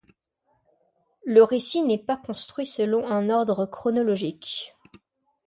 Le 1.27 1.43
récit 1.43 1.83
n’est 1.83 1.99
pas 2.03 2.17
construit 2.17 2.65
selon 2.65 3.07
un 3.07 3.29
ordre 3.29 3.67
chronologique. 3.67 4.75